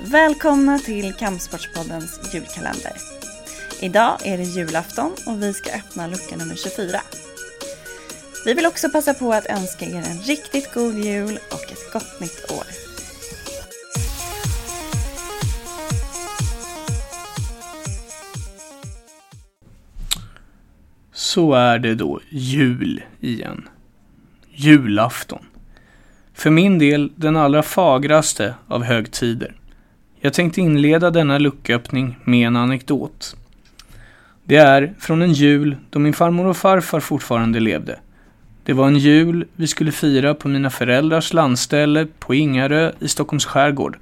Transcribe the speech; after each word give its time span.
Välkomna 0.00 0.78
till 0.78 1.12
Kampsportspoddens 1.12 2.34
julkalender. 2.34 2.92
Idag 3.80 4.26
är 4.26 4.38
det 4.38 4.44
julafton 4.44 5.12
och 5.26 5.42
vi 5.42 5.52
ska 5.54 5.70
öppna 5.70 6.06
lucka 6.06 6.36
nummer 6.36 6.54
24. 6.54 7.00
Vi 8.44 8.54
vill 8.54 8.66
också 8.66 8.90
passa 8.90 9.14
på 9.14 9.32
att 9.32 9.46
önska 9.46 9.84
er 9.84 9.96
en 9.96 10.18
riktigt 10.18 10.74
god 10.74 10.94
jul 10.94 11.38
och 11.50 11.72
ett 11.72 11.92
gott 11.92 12.20
nytt 12.20 12.50
år. 12.50 12.66
Så 21.12 21.54
är 21.54 21.78
det 21.78 21.94
då 21.94 22.20
jul 22.30 23.02
igen. 23.20 23.68
Julafton. 24.50 25.46
För 26.34 26.50
min 26.50 26.78
del 26.78 27.12
den 27.16 27.36
allra 27.36 27.62
fagraste 27.62 28.54
av 28.68 28.82
högtider. 28.82 29.54
Jag 30.24 30.32
tänkte 30.32 30.60
inleda 30.60 31.10
denna 31.10 31.38
lucköppning 31.38 32.18
med 32.24 32.46
en 32.46 32.56
anekdot. 32.56 33.36
Det 34.44 34.56
är 34.56 34.94
från 34.98 35.22
en 35.22 35.32
jul 35.32 35.76
då 35.90 35.98
min 35.98 36.12
farmor 36.12 36.46
och 36.46 36.56
farfar 36.56 37.00
fortfarande 37.00 37.60
levde. 37.60 37.98
Det 38.64 38.72
var 38.72 38.86
en 38.86 38.98
jul 38.98 39.46
vi 39.56 39.66
skulle 39.66 39.92
fira 39.92 40.34
på 40.34 40.48
mina 40.48 40.70
föräldrars 40.70 41.32
landställe 41.32 42.06
på 42.18 42.34
Ingarö 42.34 42.92
i 42.98 43.08
Stockholms 43.08 43.44
skärgård. 43.44 43.98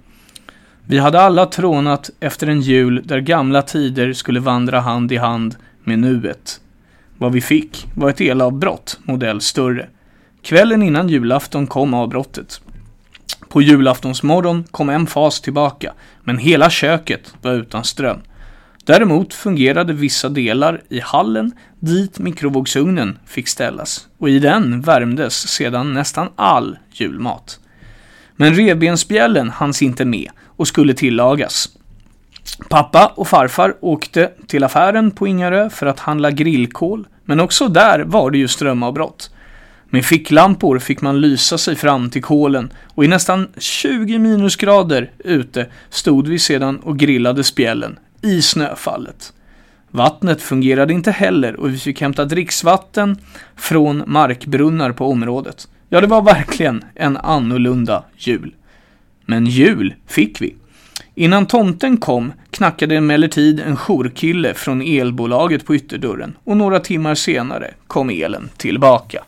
Vi 0.86 0.98
hade 0.98 1.20
alla 1.20 1.46
trånat 1.46 2.10
efter 2.20 2.46
en 2.46 2.60
jul 2.60 3.02
där 3.04 3.20
gamla 3.20 3.62
tider 3.62 4.12
skulle 4.12 4.40
vandra 4.40 4.80
hand 4.80 5.12
i 5.12 5.16
hand 5.16 5.56
med 5.84 5.98
nuet. 5.98 6.60
Vad 7.18 7.32
vi 7.32 7.40
fick 7.40 7.86
var 7.94 8.10
ett 8.10 8.20
elavbrott, 8.20 9.00
modell 9.02 9.40
större. 9.40 9.88
Kvällen 10.42 10.82
innan 10.82 11.08
julafton 11.08 11.66
kom 11.66 11.94
avbrottet. 11.94 12.60
På 13.52 13.62
julaftonsmorgon 13.62 14.64
kom 14.70 14.88
en 14.88 15.06
fas 15.06 15.40
tillbaka, 15.40 15.92
men 16.24 16.38
hela 16.38 16.70
köket 16.70 17.34
var 17.42 17.52
utan 17.52 17.84
ström. 17.84 18.18
Däremot 18.84 19.34
fungerade 19.34 19.92
vissa 19.92 20.28
delar 20.28 20.82
i 20.88 21.00
hallen 21.00 21.52
dit 21.80 22.18
mikrovågsugnen 22.18 23.18
fick 23.26 23.48
ställas 23.48 24.08
och 24.18 24.28
i 24.28 24.38
den 24.38 24.80
värmdes 24.80 25.48
sedan 25.48 25.94
nästan 25.94 26.28
all 26.36 26.78
julmat. 26.92 27.60
Men 28.36 28.54
revbensspjällen 28.54 29.50
hanns 29.50 29.82
inte 29.82 30.04
med 30.04 30.30
och 30.44 30.68
skulle 30.68 30.94
tillagas. 30.94 31.68
Pappa 32.68 33.06
och 33.06 33.28
farfar 33.28 33.74
åkte 33.80 34.30
till 34.46 34.64
affären 34.64 35.10
på 35.10 35.26
Ingarö 35.26 35.70
för 35.70 35.86
att 35.86 36.00
handla 36.00 36.30
grillkol, 36.30 37.06
men 37.24 37.40
också 37.40 37.68
där 37.68 38.00
var 38.00 38.30
det 38.30 38.38
ju 38.38 38.48
strömavbrott. 38.48 39.30
Med 39.94 40.04
ficklampor 40.04 40.78
fick 40.78 41.00
man 41.00 41.20
lysa 41.20 41.58
sig 41.58 41.76
fram 41.76 42.10
till 42.10 42.22
kolen 42.22 42.72
och 42.94 43.04
i 43.04 43.08
nästan 43.08 43.48
20 43.58 44.18
minusgrader 44.18 45.10
ute 45.18 45.66
stod 45.90 46.28
vi 46.28 46.38
sedan 46.38 46.78
och 46.78 46.98
grillade 46.98 47.44
spjällen 47.44 47.98
i 48.22 48.42
snöfallet. 48.42 49.32
Vattnet 49.90 50.42
fungerade 50.42 50.92
inte 50.92 51.10
heller 51.10 51.60
och 51.60 51.70
vi 51.70 51.78
fick 51.78 52.00
hämta 52.00 52.24
dricksvatten 52.24 53.16
från 53.56 54.02
markbrunnar 54.06 54.92
på 54.92 55.06
området. 55.06 55.68
Ja, 55.88 56.00
det 56.00 56.06
var 56.06 56.22
verkligen 56.22 56.84
en 56.94 57.16
annorlunda 57.16 58.04
jul. 58.16 58.54
Men 59.26 59.46
jul 59.46 59.94
fick 60.06 60.40
vi. 60.40 60.54
Innan 61.14 61.46
tomten 61.46 61.96
kom 61.96 62.32
knackade 62.50 62.96
emellertid 62.96 63.60
en 63.60 63.76
jourkille 63.76 64.54
från 64.54 64.82
elbolaget 64.82 65.66
på 65.66 65.74
ytterdörren 65.74 66.36
och 66.44 66.56
några 66.56 66.80
timmar 66.80 67.14
senare 67.14 67.74
kom 67.86 68.10
elen 68.10 68.48
tillbaka. 68.56 69.24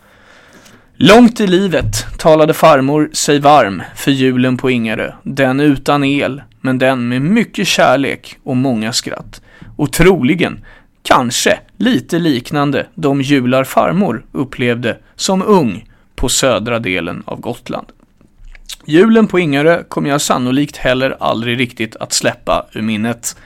Långt 0.97 1.41
i 1.41 1.47
livet 1.47 2.06
talade 2.19 2.55
farmor 2.55 3.11
sig 3.12 3.39
varm 3.39 3.83
för 3.95 4.11
julen 4.11 4.56
på 4.56 4.70
Ingarö. 4.70 5.12
Den 5.23 5.61
utan 5.61 6.05
el, 6.05 6.42
men 6.61 6.78
den 6.78 7.09
med 7.09 7.23
mycket 7.23 7.67
kärlek 7.67 8.39
och 8.42 8.56
många 8.56 8.92
skratt. 8.92 9.41
Och 9.77 9.92
troligen, 9.92 10.65
kanske, 11.03 11.59
lite 11.77 12.19
liknande 12.19 12.87
de 12.95 13.22
jular 13.22 13.65
farmor 13.65 14.25
upplevde 14.33 14.99
som 15.16 15.43
ung 15.43 15.91
på 16.16 16.28
södra 16.28 16.78
delen 16.78 17.22
av 17.27 17.41
Gotland. 17.41 17.87
Julen 18.87 19.27
på 19.27 19.38
Ingarö 19.38 19.83
kommer 19.88 20.10
jag 20.10 20.21
sannolikt 20.21 20.77
heller 20.77 21.16
aldrig 21.21 21.60
riktigt 21.60 21.97
att 21.97 22.12
släppa 22.12 22.66
ur 22.72 22.83
minnet. 22.83 23.37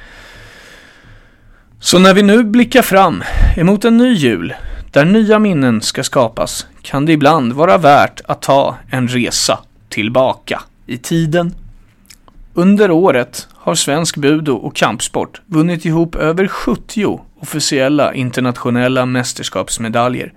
Så 1.81 1.98
när 1.98 2.14
vi 2.14 2.22
nu 2.22 2.44
blickar 2.44 2.82
fram 2.82 3.25
emot 3.56 3.84
en 3.84 3.97
ny 3.97 4.12
jul, 4.12 4.54
där 4.98 5.04
nya 5.04 5.38
minnen 5.38 5.82
ska 5.82 6.04
skapas, 6.04 6.66
kan 6.82 7.06
det 7.06 7.12
ibland 7.12 7.53
vara 7.53 7.78
värt 7.78 8.20
att 8.26 8.42
ta 8.42 8.76
en 8.91 9.09
resa 9.09 9.59
tillbaka 9.88 10.62
i 10.86 10.98
tiden. 10.98 11.54
Under 12.54 12.91
året 12.91 13.48
har 13.54 13.75
svensk 13.75 14.16
budo 14.16 14.54
och 14.54 14.76
kampsport 14.76 15.41
vunnit 15.47 15.84
ihop 15.84 16.16
över 16.16 16.47
70 16.47 17.20
officiella 17.41 18.14
internationella 18.14 19.06
mästerskapsmedaljer. 19.06 20.32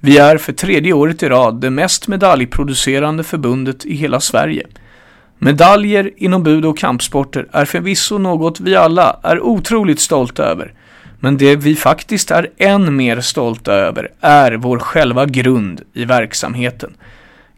Vi 0.00 0.18
är 0.18 0.38
för 0.38 0.52
tredje 0.52 0.92
året 0.92 1.22
i 1.22 1.28
rad 1.28 1.60
det 1.60 1.70
mest 1.70 2.08
medaljproducerande 2.08 3.24
förbundet 3.24 3.84
i 3.84 3.94
hela 3.94 4.20
Sverige. 4.20 4.66
Medaljer 5.38 6.10
inom 6.16 6.42
budo 6.42 6.68
och 6.68 6.78
kampsporter 6.78 7.48
är 7.52 7.64
förvisso 7.64 8.18
något 8.18 8.60
vi 8.60 8.76
alla 8.76 9.20
är 9.22 9.40
otroligt 9.40 10.00
stolta 10.00 10.44
över. 10.44 10.72
Men 11.20 11.36
det 11.36 11.56
vi 11.56 11.76
faktiskt 11.76 12.30
är 12.30 12.50
än 12.58 12.96
mer 12.96 13.20
stolta 13.20 13.72
över 13.72 14.10
är 14.20 14.52
vår 14.52 14.78
själva 14.78 15.26
grund 15.26 15.82
i 15.92 16.04
verksamheten. 16.04 16.96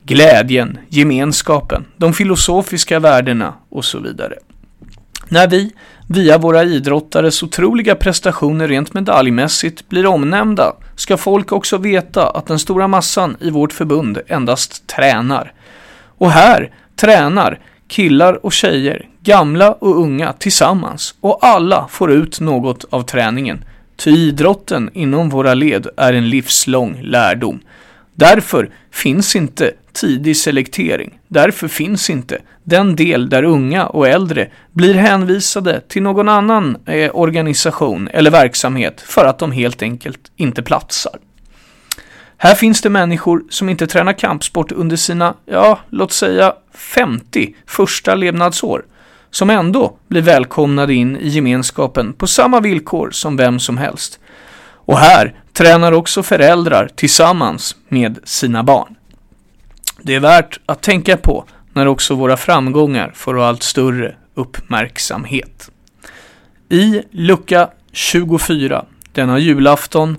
Glädjen, 0.02 0.78
gemenskapen, 0.88 1.84
de 1.96 2.12
filosofiska 2.12 2.98
värdena 2.98 3.54
och 3.68 3.84
så 3.84 3.98
vidare. 3.98 4.34
När 5.28 5.48
vi, 5.48 5.72
via 6.08 6.38
våra 6.38 6.64
idrottares 6.64 7.42
otroliga 7.42 7.94
prestationer 7.94 8.68
rent 8.68 8.94
medaljmässigt, 8.94 9.88
blir 9.88 10.06
omnämnda 10.06 10.72
ska 10.96 11.16
folk 11.16 11.52
också 11.52 11.76
veta 11.76 12.30
att 12.30 12.46
den 12.46 12.58
stora 12.58 12.88
massan 12.88 13.36
i 13.40 13.50
vårt 13.50 13.72
förbund 13.72 14.18
endast 14.26 14.86
tränar. 14.86 15.52
Och 16.18 16.30
här 16.30 16.70
tränar 16.96 17.58
killar 17.88 18.46
och 18.46 18.52
tjejer, 18.52 19.08
gamla 19.28 19.72
och 19.72 20.00
unga 20.00 20.32
tillsammans 20.32 21.14
och 21.20 21.38
alla 21.40 21.88
får 21.90 22.12
ut 22.12 22.40
något 22.40 22.84
av 22.90 23.02
träningen. 23.02 23.64
Ty 23.96 24.10
idrotten 24.10 24.90
inom 24.92 25.28
våra 25.28 25.54
led 25.54 25.86
är 25.96 26.12
en 26.12 26.30
livslång 26.30 27.00
lärdom. 27.02 27.60
Därför 28.14 28.70
finns 28.90 29.36
inte 29.36 29.72
tidig 29.92 30.36
selektering. 30.36 31.18
Därför 31.28 31.68
finns 31.68 32.10
inte 32.10 32.38
den 32.64 32.96
del 32.96 33.28
där 33.28 33.42
unga 33.42 33.86
och 33.86 34.08
äldre 34.08 34.48
blir 34.72 34.94
hänvisade 34.94 35.80
till 35.80 36.02
någon 36.02 36.28
annan 36.28 36.76
eh, 36.86 37.10
organisation 37.14 38.08
eller 38.12 38.30
verksamhet 38.30 39.00
för 39.00 39.24
att 39.24 39.38
de 39.38 39.52
helt 39.52 39.82
enkelt 39.82 40.20
inte 40.36 40.62
platsar. 40.62 41.18
Här 42.36 42.54
finns 42.54 42.80
det 42.80 42.90
människor 42.90 43.44
som 43.50 43.68
inte 43.68 43.86
tränar 43.86 44.12
kampsport 44.12 44.72
under 44.72 44.96
sina, 44.96 45.34
ja, 45.46 45.78
låt 45.90 46.12
säga 46.12 46.54
50 46.74 47.54
första 47.66 48.14
levnadsår, 48.14 48.84
som 49.30 49.50
ändå 49.50 49.96
blir 50.08 50.22
välkomnade 50.22 50.94
in 50.94 51.16
i 51.16 51.28
gemenskapen 51.28 52.12
på 52.12 52.26
samma 52.26 52.60
villkor 52.60 53.10
som 53.10 53.36
vem 53.36 53.60
som 53.60 53.78
helst. 53.78 54.20
Och 54.60 54.98
här 54.98 55.34
tränar 55.52 55.92
också 55.92 56.22
föräldrar 56.22 56.90
tillsammans 56.94 57.76
med 57.88 58.18
sina 58.24 58.62
barn. 58.62 58.94
Det 60.02 60.14
är 60.14 60.20
värt 60.20 60.60
att 60.66 60.82
tänka 60.82 61.16
på 61.16 61.44
när 61.72 61.86
också 61.86 62.14
våra 62.14 62.36
framgångar 62.36 63.12
får 63.14 63.40
allt 63.40 63.62
större 63.62 64.14
uppmärksamhet. 64.34 65.70
I 66.68 67.02
lucka 67.10 67.68
24, 67.92 68.84
denna 69.12 69.38
julafton 69.38 70.16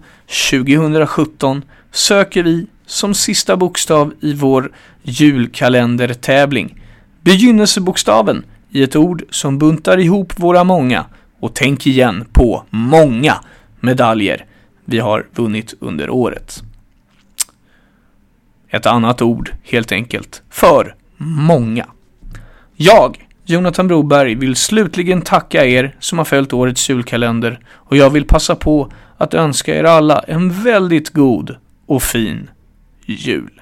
2017, 0.51 1.63
söker 1.91 2.43
vi 2.43 2.67
som 2.85 3.13
sista 3.13 3.57
bokstav 3.57 4.13
i 4.21 4.33
vår 4.33 4.71
julkalendertävling 5.03 6.81
begynnelsebokstaven 7.21 8.43
i 8.72 8.84
ett 8.84 8.95
ord 8.95 9.24
som 9.30 9.57
buntar 9.57 9.98
ihop 9.98 10.39
våra 10.39 10.63
många 10.63 11.06
och 11.39 11.54
tänk 11.54 11.88
igen 11.88 12.25
på 12.33 12.63
många 12.69 13.36
medaljer 13.80 14.45
vi 14.86 15.00
har 15.00 15.27
vunnit 15.36 15.74
under 15.80 16.10
året. 16.10 16.63
Ett 18.69 18.86
annat 18.86 19.21
ord, 19.21 19.51
helt 19.63 19.92
enkelt, 19.92 20.42
för 20.50 20.95
många. 21.18 21.86
Jag, 22.75 23.27
Jonathan 23.45 23.88
Broberg, 23.88 24.36
vill 24.36 24.56
slutligen 24.56 25.22
tacka 25.22 25.65
er 25.65 25.95
som 26.00 26.18
har 26.18 26.25
följt 26.25 26.54
årets 26.54 26.89
julkalender 26.89 27.60
och 27.69 27.98
jag 27.98 28.10
vill 28.10 28.25
passa 28.25 28.56
på 28.56 28.92
att 29.18 29.33
önska 29.33 29.75
er 29.75 29.83
alla 29.83 30.19
en 30.19 30.63
väldigt 30.63 31.10
god 31.10 31.56
och 31.86 32.04
fin 32.04 32.50
jul. 33.06 33.62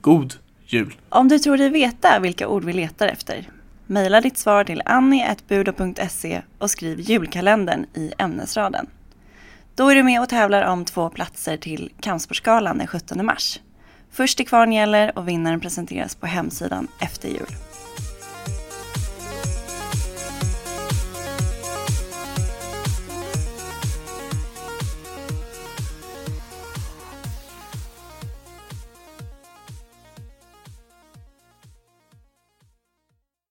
God 0.00 0.34
jul! 0.66 0.94
Om 1.08 1.28
du 1.28 1.38
tror 1.38 1.56
dig 1.56 1.70
veta 1.70 2.18
vilka 2.20 2.48
ord 2.48 2.64
vi 2.64 2.72
letar 2.72 3.08
efter, 3.08 3.46
mejla 3.88 4.20
ditt 4.20 4.38
svar 4.38 4.64
till 4.64 4.82
annie.budo.se 4.84 6.42
och 6.58 6.70
skriv 6.70 7.00
julkalendern 7.00 7.86
i 7.94 8.12
ämnesraden. 8.18 8.86
Då 9.74 9.88
är 9.88 9.94
du 9.94 10.02
med 10.02 10.22
och 10.22 10.28
tävlar 10.28 10.62
om 10.62 10.84
två 10.84 11.10
platser 11.10 11.56
till 11.56 11.92
Kampsportsgalan 12.00 12.78
den 12.78 12.86
17 12.86 13.26
mars. 13.26 13.60
Först 14.10 14.36
till 14.36 14.48
kvarn 14.48 14.72
gäller 14.72 15.18
och 15.18 15.28
vinnaren 15.28 15.60
presenteras 15.60 16.14
på 16.14 16.26
hemsidan 16.26 16.88
efter 17.00 17.28
jul. 17.28 17.67